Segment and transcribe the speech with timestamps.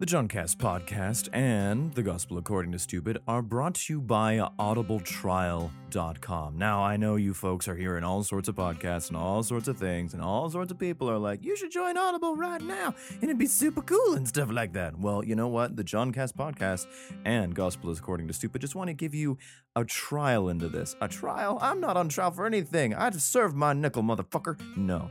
[0.00, 6.56] The Johncast podcast and The Gospel According to Stupid are brought to you by audibletrial.com.
[6.56, 9.76] Now, I know you folks are hearing all sorts of podcasts and all sorts of
[9.76, 13.24] things, and all sorts of people are like, you should join Audible right now, and
[13.24, 14.96] it'd be super cool and stuff like that.
[14.96, 15.74] Well, you know what?
[15.74, 16.86] The Johncast podcast
[17.24, 19.36] and Gospel According to Stupid just want to give you
[19.74, 20.94] a trial into this.
[21.00, 21.58] A trial?
[21.60, 22.94] I'm not on trial for anything.
[22.94, 24.60] I just served my nickel, motherfucker.
[24.76, 25.10] No.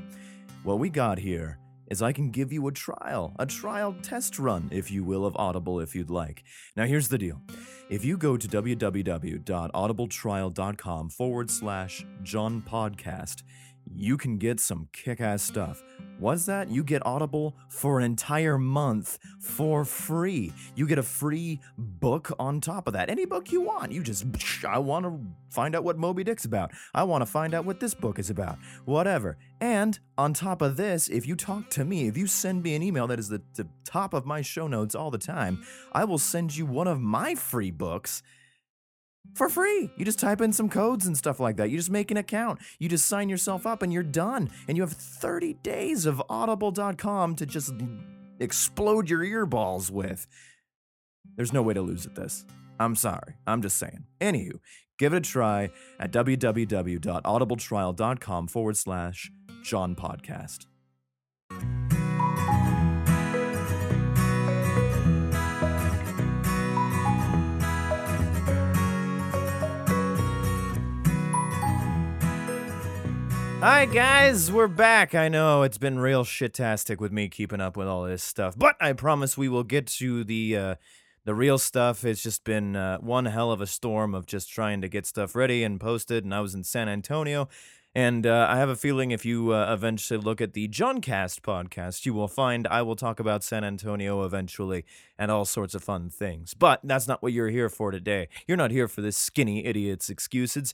[0.64, 4.68] What we got here is I can give you a trial, a trial test run,
[4.72, 6.44] if you will, of Audible if you'd like.
[6.76, 7.42] Now, here's the deal
[7.90, 13.44] if you go to www.audibletrial.com forward slash John Podcast,
[13.96, 15.84] you can get some kick ass stuff.
[16.20, 16.70] What's that?
[16.70, 20.52] You get Audible for an entire month for free.
[20.76, 23.10] You get a free book on top of that.
[23.10, 23.92] Any book you want.
[23.92, 24.26] You just,
[24.68, 25.20] I want to
[25.50, 26.72] find out what Moby Dick's about.
[26.94, 28.58] I want to find out what this book is about.
[28.86, 29.38] Whatever.
[29.62, 32.82] And on top of this, if you talk to me, if you send me an
[32.82, 36.18] email that is the, the top of my show notes all the time, I will
[36.18, 38.24] send you one of my free books
[39.36, 39.92] for free.
[39.96, 41.70] You just type in some codes and stuff like that.
[41.70, 42.60] You just make an account.
[42.80, 44.50] You just sign yourself up and you're done.
[44.68, 47.74] And you have 30 days of audible.com to just
[48.40, 50.28] explode your earballs with.
[51.36, 52.46] There's no way to lose at this.
[52.80, 53.34] I'm sorry.
[53.46, 54.06] I'm just saying.
[54.22, 54.60] Anywho,
[54.98, 55.70] give it a try
[56.00, 59.32] at www.audibletrial.com forward slash
[59.64, 60.66] John Podcast.
[73.70, 75.14] Hi guys, we're back.
[75.14, 78.78] I know it's been real shitastic with me keeping up with all this stuff, but
[78.80, 80.76] I promise we will get to the uh,
[81.26, 82.06] the real stuff.
[82.06, 85.36] It's just been uh, one hell of a storm of just trying to get stuff
[85.36, 86.24] ready and posted.
[86.24, 87.50] And I was in San Antonio,
[87.94, 92.06] and uh, I have a feeling if you uh, eventually look at the Johncast podcast,
[92.06, 94.86] you will find I will talk about San Antonio eventually
[95.20, 96.54] and all sorts of fun things.
[96.54, 98.30] But that's not what you're here for today.
[98.48, 100.74] You're not here for this skinny idiot's excuses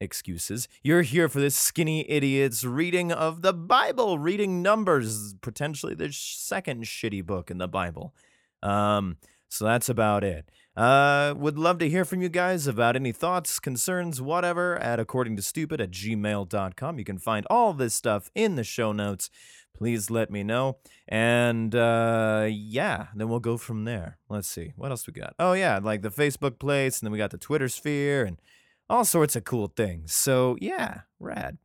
[0.00, 0.68] excuses.
[0.82, 6.84] You're here for this skinny idiot's reading of the Bible, reading Numbers, potentially the second
[6.84, 8.14] shitty book in the Bible.
[8.62, 9.16] Um,
[9.48, 10.50] so that's about it.
[10.74, 15.36] Uh, would love to hear from you guys about any thoughts, concerns, whatever, at according
[15.36, 16.98] to stupid at gmail.com.
[16.98, 19.28] You can find all this stuff in the show notes.
[19.76, 20.78] Please let me know.
[21.06, 24.18] And uh, yeah, then we'll go from there.
[24.30, 24.72] Let's see.
[24.76, 25.34] What else we got?
[25.38, 28.40] Oh, yeah, like the Facebook place, and then we got the Twitter sphere, and
[28.88, 30.12] all sorts of cool things.
[30.12, 31.58] So, yeah, rad.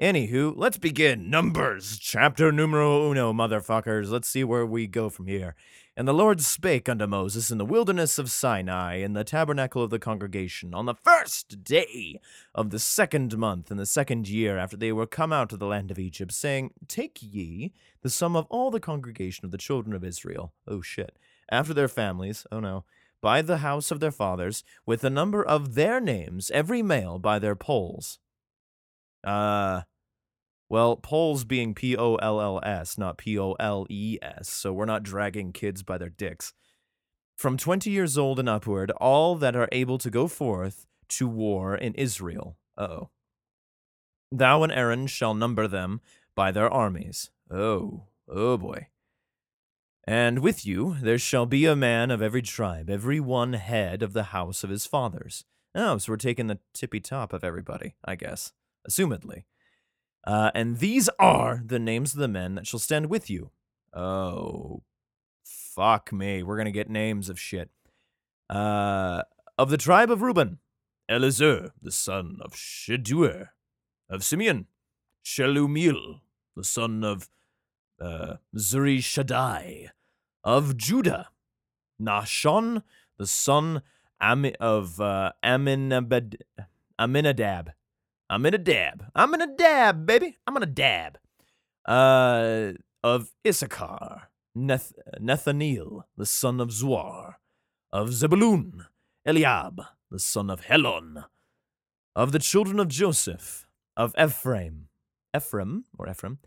[0.00, 1.28] Anywho, let's begin.
[1.28, 4.10] Numbers, chapter numero uno, motherfuckers.
[4.10, 5.54] Let's see where we go from here.
[5.94, 9.90] And the Lord spake unto Moses in the wilderness of Sinai, in the tabernacle of
[9.90, 12.18] the congregation, on the first day
[12.54, 15.66] of the second month in the second year after they were come out of the
[15.66, 19.94] land of Egypt, saying, Take ye the sum of all the congregation of the children
[19.94, 20.54] of Israel.
[20.66, 21.18] Oh shit.
[21.50, 22.84] After their families, oh no
[23.22, 27.38] by the house of their fathers, with the number of their names, every male by
[27.38, 28.18] their polls.
[29.24, 29.82] Uh,
[30.68, 34.72] well, polls being P O L L S, not P O L E S, so
[34.72, 36.52] we're not dragging kids by their dicks.
[37.36, 41.74] From 20 years old and upward, all that are able to go forth to war
[41.74, 42.56] in Israel.
[42.76, 43.10] oh.
[44.32, 46.00] Thou and Aaron shall number them
[46.36, 47.30] by their armies.
[47.50, 48.86] Oh, oh boy.
[50.10, 54.12] And with you there shall be a man of every tribe, every one head of
[54.12, 55.44] the house of his fathers.
[55.72, 58.52] Oh, so we're taking the tippy top of everybody, I guess,
[58.88, 59.44] assumedly.
[60.26, 63.52] Uh, and these are the names of the men that shall stand with you.
[63.94, 64.82] Oh,
[65.44, 66.42] fuck me.
[66.42, 67.70] We're going to get names of shit.
[68.48, 69.22] Uh,
[69.56, 70.58] of the tribe of Reuben,
[71.08, 73.50] Eliezer, the son of Shedeur.
[74.08, 74.66] Of Simeon,
[75.24, 76.18] Shelumiel,
[76.56, 77.30] the son of
[78.00, 79.90] uh, Zuri Shaddai.
[80.42, 81.28] Of Judah,
[82.00, 82.82] Nahshon,
[83.18, 83.82] the son
[84.20, 86.36] of uh, Aminabed-
[86.98, 87.72] Aminadab.
[88.30, 89.06] Aminadab.
[89.14, 90.38] Aminadab, baby.
[90.46, 91.18] I'm gonna dab.
[91.86, 97.34] Uh, of Issachar, Nathaniel, the son of Zuar.
[97.92, 98.86] Of Zebulun,
[99.26, 101.24] Eliab, the son of Helon.
[102.14, 103.66] Of the children of Joseph,
[103.96, 104.88] of Ephraim,
[105.36, 106.38] Ephraim, or Ephraim,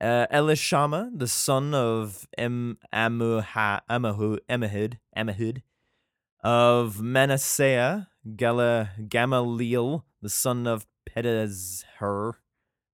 [0.00, 3.80] uh, Elishama, the son of em- Amuha,
[6.42, 12.32] of Manasseh, Gala, Gamaliel, the son of Pedazher,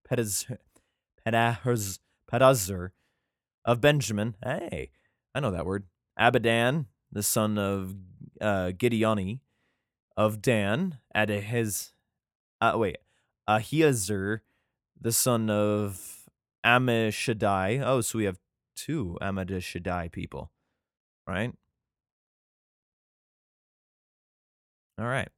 [0.08, 0.56] Pedaz,
[1.24, 1.98] Pedahers,
[2.30, 2.90] Pedazzer,
[3.64, 4.36] of Benjamin.
[4.42, 4.90] Hey,
[5.34, 5.84] I know that word.
[6.18, 7.94] Abidan, the son of
[8.40, 9.40] uh, Gideoni,
[10.16, 11.92] of Dan, Adahez,
[12.60, 12.98] uh, wait,
[13.48, 14.40] Ahiezer,
[15.00, 16.15] the son of
[16.66, 17.80] Amishadai.
[17.84, 18.38] Oh, so we have
[18.74, 20.50] two Amishadai people.
[21.26, 21.52] right?
[24.98, 25.28] All right.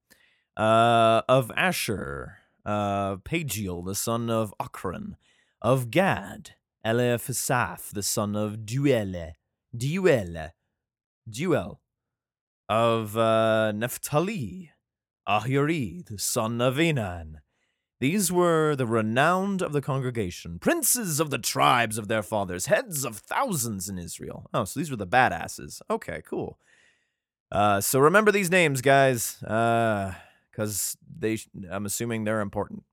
[0.56, 5.14] Uh, of Asher, uh, Pagiel, the son of Ocran,
[5.60, 6.52] of Gad,
[6.84, 9.32] Eliphasaph, the son of Duele,
[9.76, 10.52] Duele,
[11.28, 11.80] Duel,
[12.68, 14.70] of uh, Naphtali,
[15.28, 17.36] Ahiri, the son of Enan.
[18.00, 23.04] These were the renowned of the congregation, princes of the tribes of their fathers, heads
[23.04, 24.48] of thousands in Israel.
[24.54, 25.82] Oh, so these were the badasses.
[25.90, 26.58] Okay, cool.
[27.50, 31.38] Uh, so remember these names, guys, because uh, they.
[31.70, 32.84] I'm assuming they're important.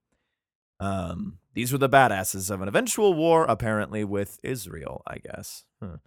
[0.80, 5.66] Um, these were the badasses of an eventual war, apparently with Israel, I guess.
[5.82, 5.98] Huh.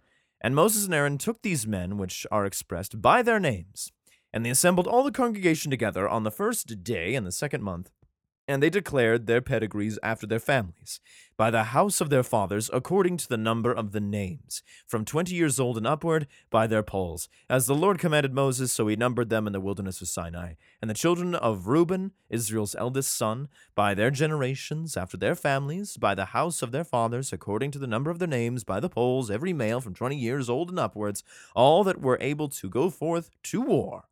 [0.41, 3.91] And Moses and Aaron took these men, which are expressed by their names,
[4.33, 7.91] and they assembled all the congregation together on the first day in the second month
[8.49, 10.99] and they declared their pedigrees after their families,
[11.37, 15.35] by the house of their fathers, according to the number of the names, from twenty
[15.35, 17.29] years old and upward, by their polls.
[17.47, 20.53] As the Lord commanded Moses, so he numbered them in the wilderness of Sinai.
[20.81, 26.15] And the children of Reuben, Israel's eldest son, by their generations, after their families, by
[26.15, 29.29] the house of their fathers, according to the number of their names, by the polls,
[29.29, 31.23] every male from twenty years old and upwards,
[31.53, 34.05] all that were able to go forth to war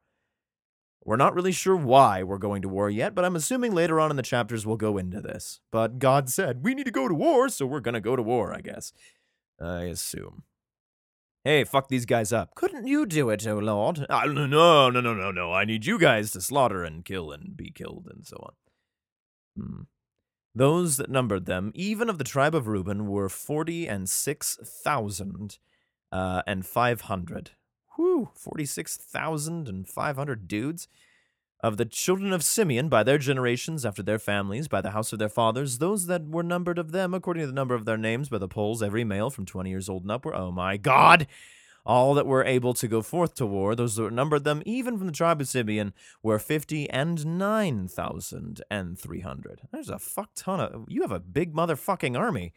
[1.08, 4.12] we're not really sure why we're going to war yet, but I'm assuming later on
[4.12, 5.62] in the chapters we'll go into this.
[5.72, 8.54] But God said, we need to go to war, so we're to go to war,
[8.54, 8.92] I guess.
[9.60, 10.44] I assume.
[11.46, 12.56] Hey, fuck these guys up.
[12.56, 14.06] Couldn't you do it, oh Lord?
[14.10, 15.54] Uh, no, no, no, no, no.
[15.54, 18.36] I need you guys to slaughter and kill and be killed and so
[19.56, 19.64] on.
[19.64, 19.82] Hmm.
[20.54, 25.58] Those that numbered them, even of the tribe of Reuben, were forty and six thousand
[26.12, 27.52] uh, and five hundred.
[27.98, 30.88] Whew, 46,500 dudes.
[31.62, 35.18] Of the children of Simeon, by their generations, after their families, by the house of
[35.18, 38.30] their fathers, those that were numbered of them, according to the number of their names,
[38.30, 40.36] by the polls, every male from 20 years old and upward.
[40.36, 41.26] Oh my God!
[41.84, 45.00] All that were able to go forth to war, those that were numbered them, even
[45.00, 49.62] from the tribe of Simeon, were fifty and nine thousand and three hundred.
[49.72, 50.86] There's a fuck ton of.
[50.90, 52.54] You have a big motherfucking army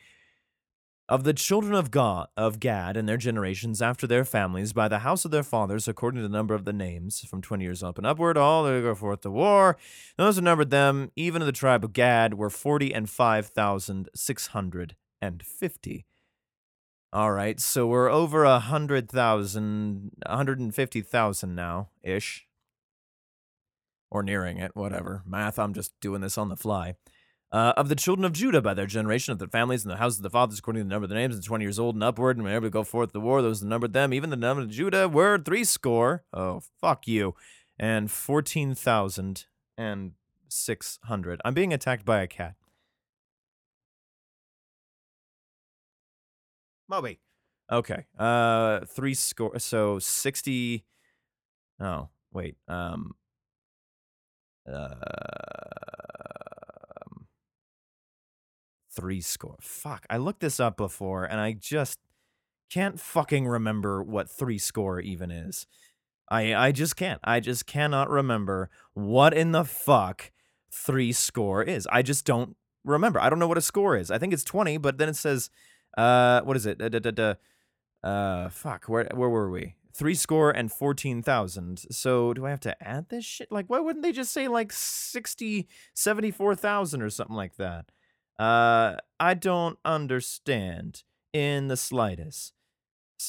[1.10, 5.00] of the children of God of Gad and their generations after their families by the
[5.00, 7.98] house of their fathers according to the number of the names from 20 years up
[7.98, 9.76] and upward all they go forth to war.
[10.16, 16.06] Those who numbered them even of the tribe of Gad were 40 and 5650
[17.12, 22.46] all right so we're over a hundred thousand a 150,000 now ish
[24.12, 25.24] or nearing it whatever.
[25.26, 26.94] Math I'm just doing this on the fly
[27.52, 30.18] uh, of the children of Judah by their generation, of their families and the houses
[30.18, 32.04] of the fathers, according to the number of the names, and twenty years old and
[32.04, 34.62] upward, and whenever they go forth to war, those that numbered them, even the number
[34.62, 36.24] of Judah were three score.
[36.32, 37.34] Oh, fuck you.
[37.78, 40.12] And fourteen thousand and
[40.48, 41.40] six hundred.
[41.44, 42.54] I'm being attacked by a cat.
[46.88, 47.20] Moby.
[47.70, 48.06] Okay.
[48.18, 49.58] Uh, three score.
[49.58, 50.84] So sixty.
[51.80, 52.56] Oh, wait.
[52.68, 53.14] Um.
[54.70, 54.94] Uh
[59.00, 59.56] three score.
[59.60, 61.98] Fuck, I looked this up before and I just
[62.70, 65.66] can't fucking remember what three score even is.
[66.30, 67.20] I I just can't.
[67.24, 70.30] I just cannot remember what in the fuck
[70.70, 71.88] three score is.
[71.90, 73.20] I just don't remember.
[73.20, 74.10] I don't know what a score is.
[74.10, 75.50] I think it's 20, but then it says
[75.98, 76.80] uh what is it?
[76.80, 77.34] Uh,
[78.04, 79.76] uh fuck, where where were we?
[79.92, 81.86] Three score and 14,000.
[81.90, 83.50] So do I have to add this shit?
[83.50, 87.86] Like, why wouldn't they just say like 60, 74,000 or something like that?
[88.40, 91.02] Uh, I don't understand
[91.34, 92.54] in the slightest.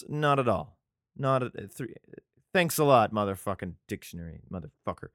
[0.08, 0.78] Not at all.
[1.18, 1.94] Not at uh, three.
[2.54, 5.10] Thanks a lot, motherfucking dictionary, motherfucker.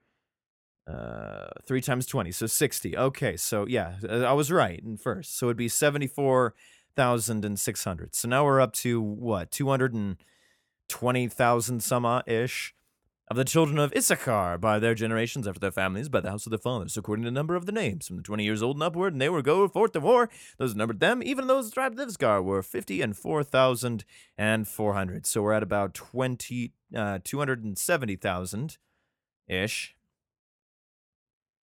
[0.86, 2.96] Uh, three times twenty, so sixty.
[2.96, 5.38] Okay, so yeah, uh, I was right in first.
[5.38, 6.54] So it'd be seventy-four
[6.94, 8.14] thousand and six hundred.
[8.14, 10.18] So now we're up to what, two hundred and
[10.90, 12.74] twenty thousand some ish
[13.28, 16.50] of the children of Issachar by their generations after their families by the house of
[16.50, 18.85] their fathers, according to the number of the names, from the twenty years old and
[18.85, 20.30] upward, and they were go forth to war.
[20.59, 24.04] Those numbered them, even those tribes of Issachar, were fifty and four thousand
[24.38, 25.26] and four hundred.
[25.26, 28.78] So we're at about twenty, uh, two hundred and seventy thousand
[29.49, 29.95] ish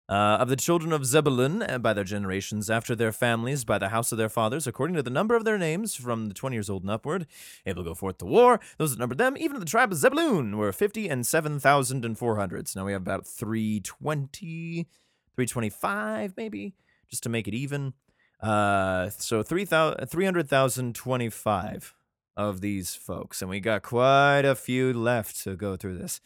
[0.10, 3.90] uh, of the children of Zebulun, uh, by their generations, after their families, by the
[3.90, 6.70] house of their fathers, according to the number of their names, from the twenty years
[6.70, 7.28] old and upward,
[7.66, 8.60] able to go forth to war.
[8.78, 12.06] Those that numbered them, even of the tribe of Zebulun, were fifty and seven thousand
[12.06, 12.68] and four hundred.
[12.68, 14.88] So now we have about 320,
[15.36, 16.76] 325 maybe,
[17.10, 17.94] just to make it even.
[18.42, 21.96] Uh, so 300,025
[22.36, 26.22] of these folks, and we got quite a few left to go through this.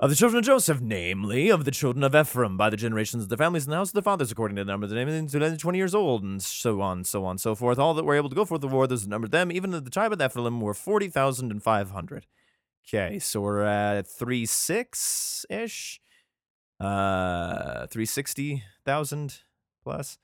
[0.00, 3.30] Of the children of Joseph, namely, of the children of Ephraim, by the generations of
[3.30, 5.34] the families and the house of the fathers, according to the number of the names,
[5.34, 7.80] and 20 years old, and so on, so on, so forth.
[7.80, 9.84] All that were able to go forth the war, those that numbered them, even of
[9.84, 12.26] the tribe of Ephraim, were 40,500.
[12.86, 16.00] Okay, so we're at three six ish,
[16.78, 19.40] uh, three sixty thousand
[19.82, 20.16] plus.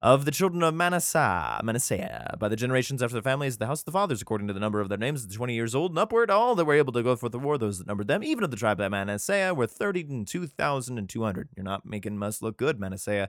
[0.00, 3.86] Of the children of Manasseh, Manasseh, by the generations after the families, the house of
[3.86, 6.30] the fathers, according to the number of their names, the twenty years old and upward,
[6.30, 8.52] all that were able to go forth the war, those that numbered them, even of
[8.52, 11.48] the tribe of Manasseh, were thirty and two thousand and two hundred.
[11.56, 13.28] You're not making us look good, Manasseh.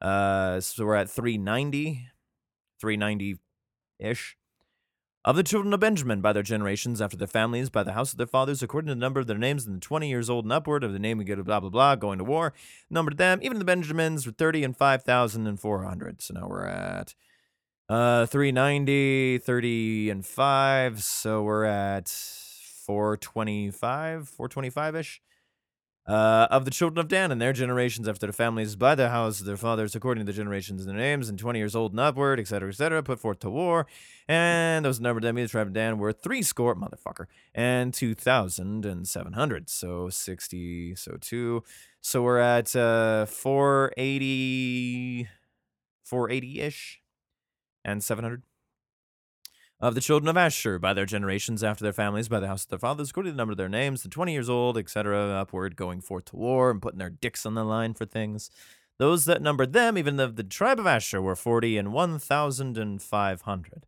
[0.00, 2.08] Uh, so we're at three ninety,
[2.80, 3.38] three ninety
[4.00, 4.36] ish.
[5.22, 8.16] Of the children of Benjamin, by their generations, after their families, by the house of
[8.16, 10.52] their fathers, according to the number of their names, and the twenty years old and
[10.52, 12.54] upward, of the name we get blah blah blah, going to war,
[12.88, 16.22] numbered them, even the Benjamins were thirty and five thousand and four hundred.
[16.22, 17.14] So now we're at
[17.90, 21.02] uh 390, 30 and five.
[21.02, 25.20] So we're at 425, 425 ish.
[26.10, 29.38] Uh, of the children of Dan and their generations after their families by the house
[29.38, 32.00] of their fathers, according to the generations and their names, and twenty years old and
[32.00, 33.86] upward, etc., etc., put forth to war.
[34.26, 38.84] And those numbered them, the tribe of Dan, were three score, motherfucker, and two thousand
[38.84, 39.70] and seven hundred.
[39.70, 41.62] So sixty, so two.
[42.00, 45.28] So we're at uh 480,
[46.02, 47.00] 480 ish,
[47.84, 48.42] and seven hundred
[49.80, 52.68] of the children of Asher by their generations after their families, by the house of
[52.68, 55.76] their fathers, according to the number of their names, the 20 years old, etc., upward,
[55.76, 58.50] going forth to war and putting their dicks on the line for things.
[58.98, 63.86] Those that numbered them, even of the tribe of Asher, were 40 and 1,500.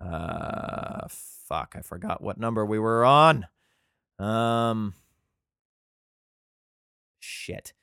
[0.00, 3.46] Uh, fuck, I forgot what number we were on.
[4.18, 4.94] Um,
[7.18, 7.74] shit.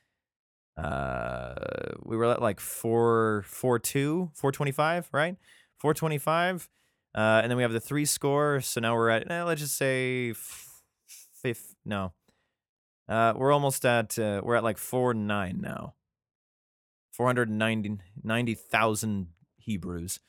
[0.76, 1.54] Uh,
[2.02, 5.36] we were at like 4, 4 2, 425, right?
[5.76, 6.68] 425.
[7.14, 8.60] Uh, and then we have the three score.
[8.60, 10.34] So now we're at, eh, let's just say,
[11.42, 11.74] fifth.
[11.84, 12.12] No.
[13.08, 15.94] Uh, we're almost at, uh, we're at like 4 9 now.
[17.12, 20.20] 490,000 90, Hebrews.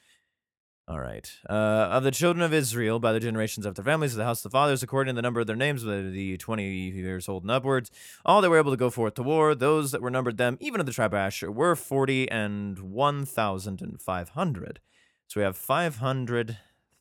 [0.89, 1.31] All right.
[1.47, 4.43] Uh, of the children of Israel, by the generations of their families, of the house
[4.43, 7.51] of the fathers, according to the number of their names, the 20 years old and
[7.51, 7.91] upwards,
[8.25, 10.79] all that were able to go forth to war, those that were numbered them, even
[10.79, 14.79] of the tribe of Asher, were 40 and 1,500.
[15.27, 16.57] So we have 500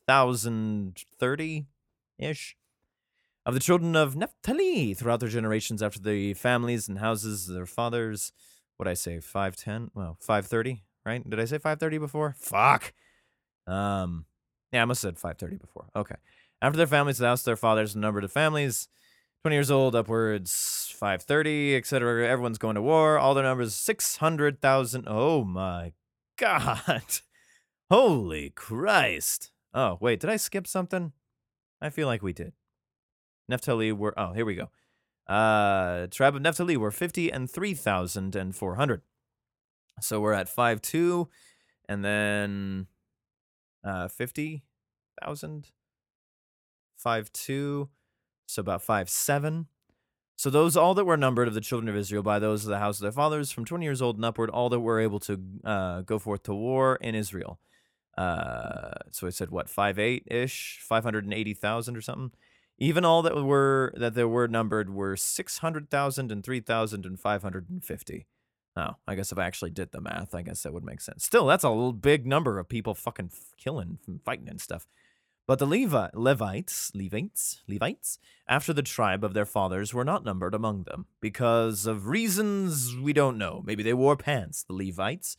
[0.09, 1.67] 1030
[2.17, 2.55] ish
[3.45, 7.65] of the children of Naphtali throughout their generations after the families and houses of their
[7.65, 8.31] fathers.
[8.77, 9.91] What I say, 510?
[9.93, 11.27] Well, 530, right?
[11.27, 12.35] Did I say 530 before?
[12.37, 12.93] Fuck.
[13.67, 14.25] Um,
[14.71, 15.89] yeah, I must have said 530 before.
[15.95, 16.15] Okay.
[16.61, 18.87] After their families, the house their fathers, the number of families,
[19.43, 22.27] 20 years old upwards, 530, etc.
[22.27, 23.17] Everyone's going to war.
[23.17, 25.05] All their numbers, 600,000.
[25.07, 25.93] Oh my
[26.37, 27.03] God.
[27.89, 29.51] Holy Christ.
[29.73, 31.13] Oh, wait, did I skip something?
[31.81, 32.53] I feel like we did.
[33.47, 34.69] Naphtali were, oh, here we go.
[35.27, 39.01] Uh, tribe of Naphtali were 50 and 3,400.
[40.01, 41.29] So we're at 5 2
[41.87, 42.87] and then
[43.83, 45.71] uh, 50,000.
[46.97, 47.89] 5 2.
[48.47, 49.67] So about 5 7.
[50.35, 52.79] So those all that were numbered of the children of Israel by those of the
[52.79, 55.39] house of their fathers from 20 years old and upward, all that were able to
[55.65, 57.59] uh, go forth to war in Israel.
[58.19, 62.31] Uh, so I said what five eight ish, five hundred and eighty thousand or something.
[62.77, 67.05] Even all that were that there were numbered were six hundred thousand and three thousand
[67.05, 68.25] and five hundred and fifty.
[68.75, 71.23] Oh, I guess if I actually did the math, I guess that would make sense.
[71.23, 74.85] Still, that's a big number of people fucking killing, fighting and stuff.
[75.47, 80.53] But the Levi- Levites, Levites, Levites, after the tribe of their fathers, were not numbered
[80.53, 83.63] among them because of reasons we don't know.
[83.65, 85.35] Maybe they wore pants, the Levites,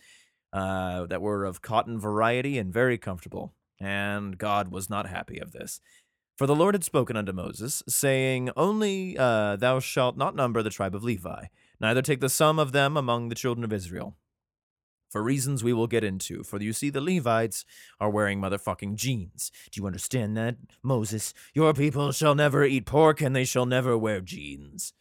[0.53, 3.55] uh, that were of cotton variety and very comfortable.
[3.81, 5.81] And God was not happy of this.
[6.37, 10.71] For the Lord had spoken unto Moses, saying, Only uh, thou shalt not number the
[10.71, 11.47] tribe of Levi,
[11.81, 14.17] neither take the sum of them among the children of Israel.
[15.11, 16.45] For reasons we will get into.
[16.45, 17.65] For you see, the Levites
[18.01, 19.51] are wearing motherfucking jeans.
[19.71, 21.35] Do you understand that, Moses?
[21.53, 24.93] Your people shall never eat pork and they shall never wear jeans.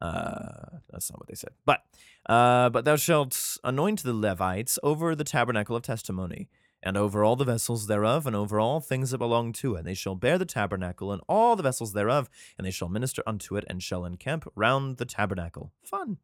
[0.00, 1.50] Uh, that's not what they said.
[1.64, 1.82] But,
[2.26, 6.48] uh, but thou shalt anoint the Levites over the tabernacle of testimony,
[6.82, 9.78] and over all the vessels thereof, and over all things that belong to it.
[9.78, 13.22] And they shall bear the tabernacle and all the vessels thereof, and they shall minister
[13.26, 15.72] unto it, and shall encamp round the tabernacle.
[15.82, 16.18] Fun.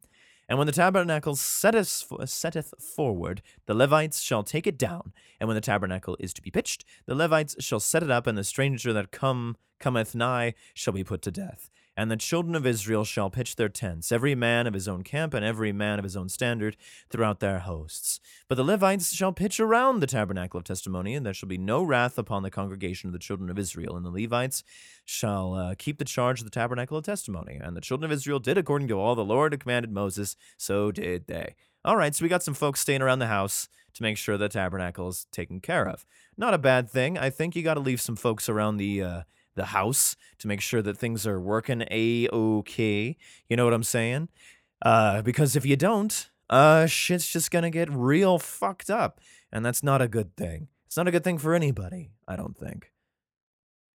[0.47, 5.11] And when the tabernacle setteth, setteth forward, the Levites shall take it down.
[5.39, 8.37] And when the tabernacle is to be pitched, the Levites shall set it up, and
[8.37, 11.69] the stranger that come cometh nigh shall be put to death.
[11.97, 15.33] And the children of Israel shall pitch their tents, every man of his own camp,
[15.33, 16.75] and every man of his own standard,
[17.09, 18.19] throughout their hosts.
[18.49, 21.81] But the Levites shall pitch around the tabernacle of testimony, and there shall be no
[21.83, 23.95] wrath upon the congregation of the children of Israel.
[23.95, 24.63] And the Levites
[25.05, 27.55] shall uh, keep the charge of the tabernacle of testimony.
[27.61, 30.91] And the children of Israel did according to all the Lord had commanded Moses, so
[30.91, 31.55] did they.
[31.85, 34.49] All right, so we got some folks staying around the house to make sure the
[34.49, 36.05] tabernacle is taken care of.
[36.35, 37.17] Not a bad thing.
[37.17, 39.01] I think you got to leave some folks around the.
[39.01, 39.21] Uh,
[39.55, 43.17] the house to make sure that things are working a okay.
[43.49, 44.29] You know what I'm saying?
[44.81, 49.19] Uh, because if you don't, uh, shit's just gonna get real fucked up,
[49.51, 50.67] and that's not a good thing.
[50.85, 52.91] It's not a good thing for anybody, I don't think.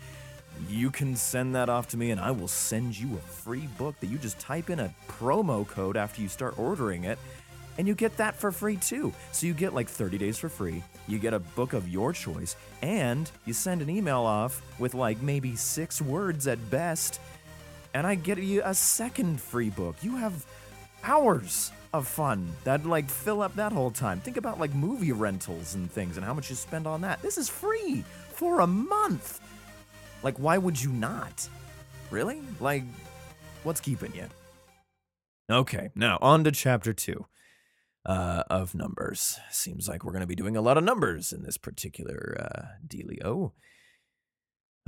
[0.69, 3.99] You can send that off to me and I will send you a free book
[4.01, 7.19] that you just type in a promo code after you start ordering it
[7.79, 9.13] and you get that for free too.
[9.33, 12.57] So you get like 30 days for free, you get a book of your choice,
[12.83, 17.21] and you send an email off with like maybe six words at best,
[17.95, 19.97] and I get you a second free book.
[20.03, 20.47] You have
[21.05, 24.21] hours of fun that like fill up that whole time.
[24.21, 27.23] Think about like movie rentals and things and how much you spend on that.
[27.23, 29.41] This is free for a month.
[30.23, 31.49] Like, why would you not?
[32.11, 32.41] Really?
[32.61, 32.85] Like,
[33.63, 34.27] what's keeping you?
[35.49, 37.27] Okay, now on to chapter two
[38.07, 39.39] uh, of numbers.
[39.51, 42.67] Seems like we're going to be doing a lot of numbers in this particular uh,
[42.87, 43.53] dealio.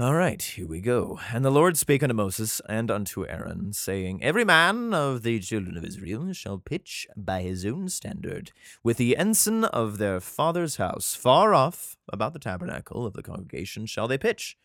[0.00, 1.18] All right, here we go.
[1.32, 5.76] And the Lord spake unto Moses and unto Aaron, saying, Every man of the children
[5.76, 8.52] of Israel shall pitch by his own standard,
[8.85, 13.87] with the ensign of their father's house, far off about the tabernacle of the congregation
[13.87, 14.57] shall they pitch.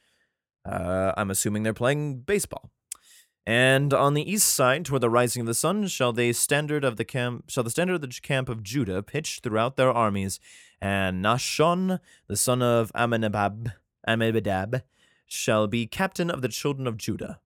[0.63, 2.69] Uh, I'm assuming they're playing baseball.
[3.45, 6.95] And on the east side, toward the rising of the sun, shall the standard of
[6.95, 10.39] the camp shall the standard of the camp of Judah pitch throughout their armies,
[10.79, 13.71] and Nahshon, the son of Amminadab,
[14.07, 14.83] Amminadab,
[15.25, 17.41] shall be captain of the children of Judah.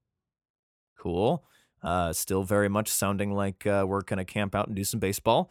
[0.95, 1.43] Cool.
[1.81, 5.49] Uh, still very much sounding like uh, we're gonna camp out and do some baseball.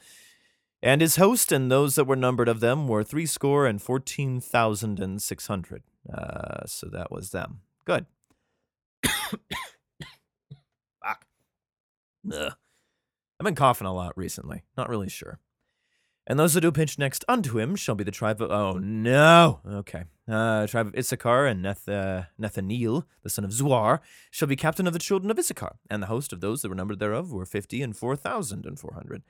[0.81, 5.01] And his host and those that were numbered of them were threescore and fourteen thousand
[5.01, 5.83] and six hundred.
[6.13, 7.63] Uh, so that was them.
[7.85, 8.07] Good.
[12.33, 12.53] Ugh.
[13.39, 14.65] I've been coughing a lot recently.
[14.77, 15.39] Not really sure.
[16.27, 18.51] And those that do pinch next unto him shall be the tribe of.
[18.51, 19.61] Oh, no.
[19.65, 20.05] Okay.
[20.29, 24.01] Uh, tribe of Issachar and Neth, uh, Nathaniel, the son of Zuar,
[24.33, 25.77] shall be captain of the children of Issachar.
[25.89, 28.77] And the host of those that were numbered thereof were fifty and four thousand and
[28.77, 29.23] four hundred.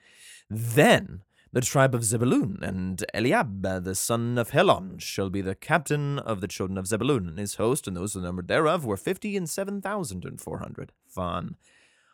[0.49, 1.21] Then
[1.53, 6.41] the tribe of Zebulun and Eliab, the son of Helon, shall be the captain of
[6.41, 9.37] the children of Zebulun, and his host, and those that were numbered thereof were fifty
[9.37, 10.93] and seven thousand and four hundred.
[11.07, 11.57] Fun.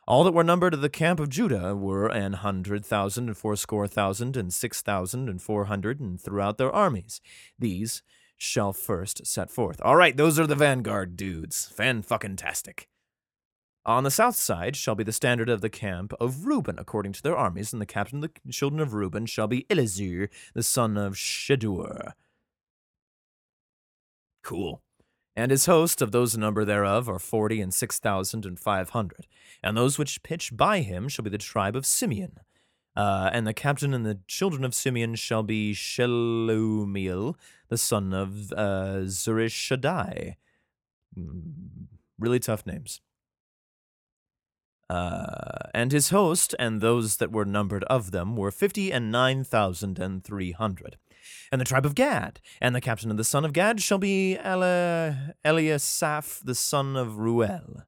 [0.06, 3.88] All that were numbered of the camp of Judah were an hundred thousand and fourscore
[3.88, 7.22] thousand and six thousand and four hundred, and throughout their armies.
[7.58, 8.04] These
[8.36, 9.80] shall first set forth.
[9.82, 11.68] All right, those are the vanguard dudes.
[11.68, 12.90] Fan fucking tastic.
[13.86, 17.24] On the south side shall be the standard of the camp of Reuben, according to
[17.24, 20.98] their armies, and the captain of the children of Reuben shall be Elizur, the son
[20.98, 22.12] of Shedur.
[24.42, 24.83] Cool.
[25.36, 29.26] And his host of those number thereof are forty and six thousand and five hundred.
[29.64, 32.40] And those which pitch by him shall be the tribe of Simeon.
[32.96, 37.36] Uh, and the captain and the children of Simeon shall be Shelumiel,
[37.70, 40.36] the son of uh, Zurishaddai.
[42.20, 43.02] Really tough names.
[44.88, 49.44] Uh, and his host and those that were numbered of them were fifty and nine
[49.44, 50.98] thousand and three hundred.
[51.52, 54.34] And the tribe of Gad, and the captain of the son of Gad shall be
[54.34, 55.14] Eli-
[55.46, 57.84] Eliasaph the son of Ruel.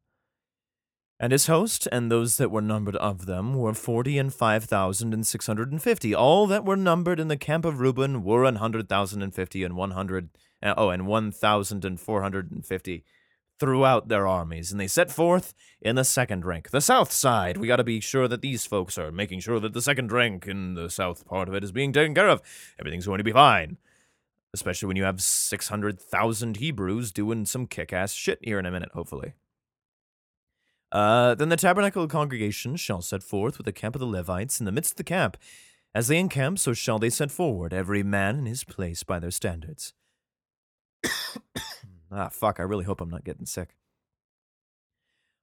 [1.18, 5.14] And his host and those that were numbered of them were forty and five thousand
[5.14, 6.14] and six hundred and fifty.
[6.14, 9.64] All that were numbered in the camp of Reuben were an hundred thousand and fifty
[9.64, 10.30] and one hundred.
[10.62, 13.06] Uh, oh, and one thousand and four hundred and fifty
[13.60, 16.70] throughout their armies, and they set forth in the second rank.
[16.70, 19.74] The south side, we got to be sure that these folks are making sure that
[19.74, 22.42] the second rank in the south part of it is being taken care of.
[22.80, 23.78] Everything's going to be fine.
[24.54, 28.92] Especially when you have 600,000 Hebrews doing some kick ass shit here in a minute,
[28.94, 29.34] hopefully.
[30.92, 34.66] Uh, then the tabernacle congregation shall set forth with the camp of the Levites in
[34.66, 35.36] the midst of the camp.
[35.94, 39.32] As they encamp, so shall they set forward, every man in his place by their
[39.32, 39.94] standards.
[42.18, 43.76] Ah, fuck, I really hope I'm not getting sick.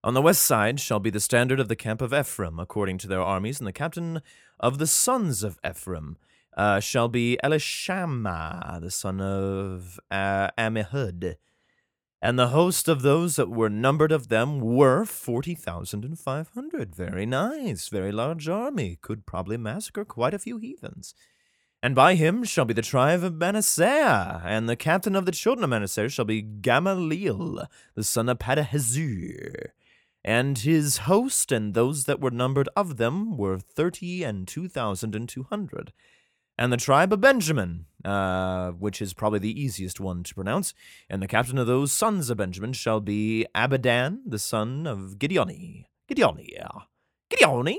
[0.02, 3.06] On the west side shall be the standard of the camp of Ephraim, according to
[3.06, 4.22] their armies, and the captain
[4.58, 6.16] of the sons of Ephraim
[6.56, 11.36] uh, shall be Elishama, the son of uh, Amihud.
[12.22, 16.48] And the host of those that were numbered of them were forty thousand and five
[16.54, 16.94] hundred.
[16.94, 18.96] Very nice, very large army.
[19.02, 21.14] Could probably massacre quite a few heathens.
[21.84, 25.64] And by him shall be the tribe of Manasseh, and the captain of the children
[25.64, 27.66] of Manasseh shall be Gamaliel,
[27.96, 29.70] the son of Padahazur.
[30.24, 35.16] And his host and those that were numbered of them were thirty and two thousand
[35.16, 35.92] and two hundred.
[36.56, 40.74] And the tribe of Benjamin, uh, which is probably the easiest one to pronounce,
[41.10, 45.86] and the captain of those sons of Benjamin shall be Abidan, the son of Gideoni.
[46.08, 46.68] Gideoni, yeah.
[47.28, 47.78] Gideoni,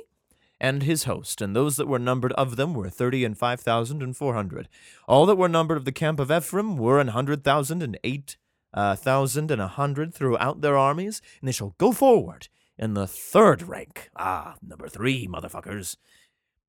[0.63, 4.02] and his host, and those that were numbered of them were thirty and five thousand
[4.02, 4.69] and four hundred.
[5.08, 8.38] All that were numbered of the camp of Ephraim were an hundred thousand and eight
[8.73, 12.47] uh, thousand and a hundred throughout their armies, and they shall go forward
[12.80, 14.10] in the third rank.
[14.15, 15.97] Ah, number three, motherfuckers.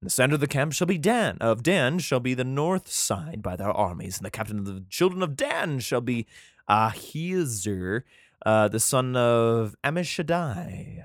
[0.00, 1.38] And the center of the camp shall be Dan.
[1.40, 4.84] Of Dan shall be the north side by their armies, and the captain of the
[4.90, 6.26] children of Dan shall be
[6.68, 8.02] Ahiezer,
[8.44, 11.04] uh, the son of Amishadai.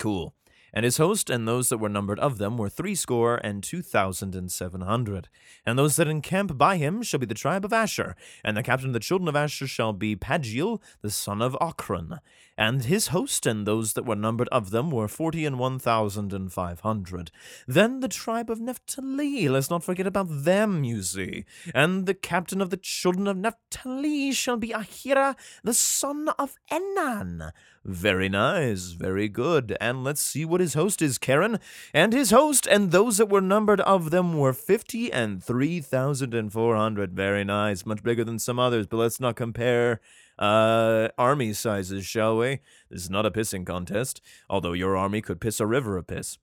[0.00, 0.34] Cool.
[0.76, 4.34] And his host and those that were numbered of them were threescore and two thousand
[4.34, 5.28] and seven hundred.
[5.64, 8.88] And those that encamp by him shall be the tribe of Asher, and the captain
[8.88, 12.18] of the children of Asher shall be Pagiel, the son of Ocran.
[12.56, 16.32] And his host and those that were numbered of them were forty and one thousand
[16.32, 17.32] and five hundred.
[17.66, 21.44] Then the tribe of Naphtali, let's not forget about them, you see.
[21.74, 27.50] And the captain of the children of Naphtali shall be Ahira, the son of Enan.
[27.84, 29.76] Very nice, very good.
[29.80, 31.58] And let's see what his host is, Karen.
[31.92, 36.32] And his host and those that were numbered of them were fifty and three thousand
[36.34, 37.14] and four hundred.
[37.14, 40.00] Very nice, much bigger than some others, but let's not compare
[40.38, 42.60] uh, army sizes, shall we?
[42.90, 46.38] This is not a pissing contest, although your army could piss a river of piss.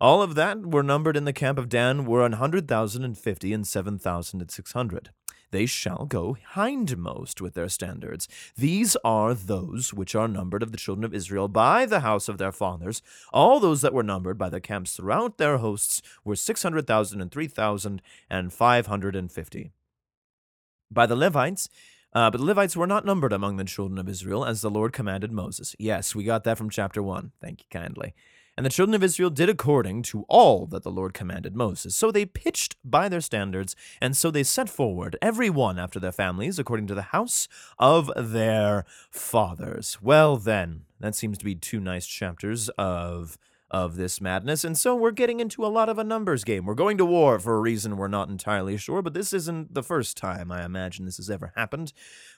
[0.00, 3.16] All of that were numbered in the camp of Dan were an hundred thousand and
[3.16, 5.10] fifty and seven thousand and six hundred
[5.50, 8.28] they shall go hindmost with their standards.
[8.56, 12.38] These are those which are numbered of the children of Israel by the house of
[12.38, 13.02] their fathers.
[13.32, 17.20] All those that were numbered by the camps throughout their hosts were six hundred thousand
[17.20, 19.70] and three thousand and five hundred and fifty.
[20.90, 21.68] By the Levites,
[22.16, 24.94] uh, but the Levites were not numbered among the children of Israel, as the Lord
[24.94, 25.76] commanded Moses.
[25.78, 27.32] Yes, we got that from chapter 1.
[27.42, 28.14] Thank you kindly.
[28.56, 31.94] And the children of Israel did according to all that the Lord commanded Moses.
[31.94, 36.10] So they pitched by their standards, and so they set forward, every one after their
[36.10, 37.48] families, according to the house
[37.78, 39.98] of their fathers.
[40.00, 43.36] Well, then, that seems to be two nice chapters of
[43.70, 46.64] of this madness, and so we're getting into a lot of a numbers game.
[46.66, 49.82] We're going to war for a reason we're not entirely sure, but this isn't the
[49.82, 51.92] first time I imagine this has ever happened,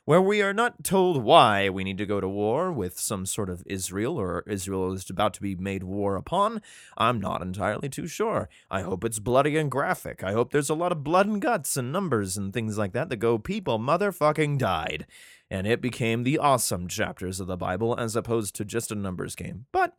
[0.08, 3.50] where we are not told why we need to go to war with some sort
[3.50, 6.62] of Israel, or Israel is about to be made war upon.
[6.96, 8.48] I'm not entirely too sure.
[8.70, 10.24] I hope it's bloody and graphic.
[10.24, 13.10] I hope there's a lot of blood and guts and numbers and things like that
[13.10, 15.04] that go, people motherfucking died
[15.50, 19.34] and it became the awesome chapters of the Bible as opposed to just a numbers
[19.34, 19.66] game.
[19.72, 19.92] But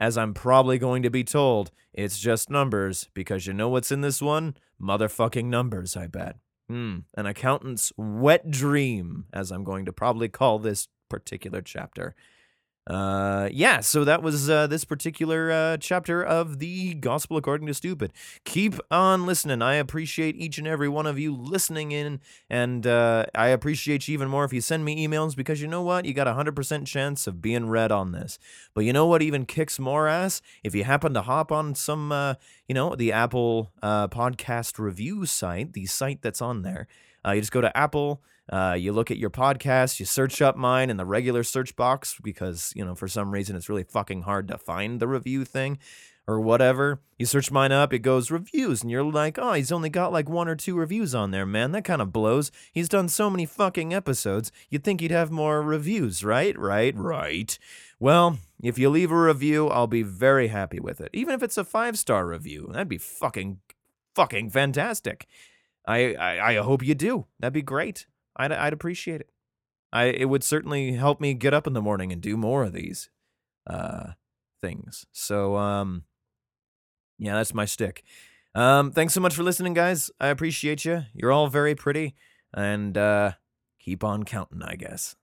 [0.00, 4.00] as I'm probably going to be told, it's just numbers because you know what's in
[4.00, 4.56] this one?
[4.80, 6.36] Motherfucking numbers, I bet.
[6.70, 12.14] Hmm, an accountant's wet dream, as I'm going to probably call this particular chapter.
[12.90, 17.74] Uh, yeah, so that was uh, this particular uh, chapter of the Gospel According to
[17.74, 18.12] Stupid.
[18.44, 19.62] Keep on listening.
[19.62, 24.14] I appreciate each and every one of you listening in, and uh, I appreciate you
[24.14, 26.04] even more if you send me emails because you know what?
[26.04, 28.40] You got a 100% chance of being read on this.
[28.74, 30.42] But you know what even kicks more ass?
[30.64, 32.34] If you happen to hop on some, uh,
[32.66, 36.88] you know, the Apple uh, podcast review site, the site that's on there,
[37.24, 38.20] uh, you just go to Apple.
[38.50, 42.16] Uh, you look at your podcast, you search up mine in the regular search box
[42.22, 45.78] because, you know, for some reason it's really fucking hard to find the review thing
[46.26, 47.00] or whatever.
[47.18, 50.28] You search mine up, it goes reviews, and you're like, oh, he's only got like
[50.28, 51.72] one or two reviews on there, man.
[51.72, 52.50] That kind of blows.
[52.72, 54.50] He's done so many fucking episodes.
[54.68, 56.58] You'd think he'd have more reviews, right?
[56.58, 57.58] Right, right.
[57.98, 61.10] Well, if you leave a review, I'll be very happy with it.
[61.12, 63.60] Even if it's a five star review, that'd be fucking,
[64.14, 65.26] fucking fantastic.
[65.86, 67.26] I, I, I hope you do.
[67.38, 68.06] That'd be great.
[68.36, 69.30] I'd, I'd appreciate it.
[69.92, 72.72] I, it would certainly help me get up in the morning and do more of
[72.72, 73.10] these
[73.66, 74.12] uh,
[74.62, 75.06] things.
[75.12, 76.04] So, um,
[77.18, 78.04] yeah, that's my stick.
[78.54, 80.10] Um, thanks so much for listening, guys.
[80.20, 81.04] I appreciate you.
[81.12, 82.14] You're all very pretty,
[82.54, 83.32] and uh,
[83.78, 85.16] keep on counting, I guess.